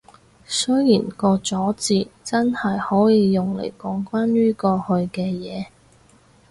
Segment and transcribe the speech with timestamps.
[0.47, 5.67] 雖然個咗字真係可以用嚟講關於過去嘅嘢